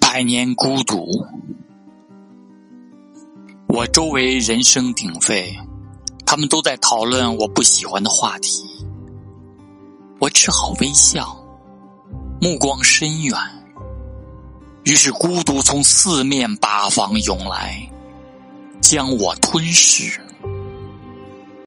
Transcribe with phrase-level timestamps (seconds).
[0.00, 1.06] 百年孤独。
[3.68, 5.56] 我周围人声鼎沸
[6.26, 8.62] 他们都在讨论我不喜欢的话题。
[10.18, 11.36] 我只好微笑
[12.40, 13.36] 目光深远。
[14.84, 17.88] 于是孤独从四面八方涌来
[18.80, 20.29] 将我吞噬。